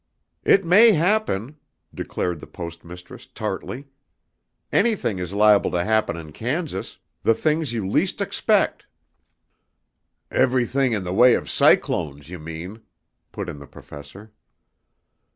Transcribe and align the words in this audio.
"It 0.43 0.65
may 0.65 0.93
happen," 0.93 1.57
declared 1.93 2.39
the 2.39 2.47
Post 2.47 2.83
Mistress 2.83 3.27
tartly. 3.27 3.85
"Anything 4.73 5.19
is 5.19 5.31
liable 5.31 5.69
to 5.69 5.83
happen 5.83 6.17
in 6.17 6.31
Kansas, 6.31 6.97
the 7.21 7.35
things 7.35 7.71
you 7.71 7.87
least 7.87 8.19
expect." 8.19 8.87
"Everything 10.31 10.93
in 10.93 11.03
the 11.03 11.13
way 11.13 11.35
of 11.35 11.51
cyclones, 11.51 12.31
you 12.31 12.39
mean," 12.39 12.81
put 13.31 13.47
in 13.47 13.59
the 13.59 13.67
Professor. 13.67 14.33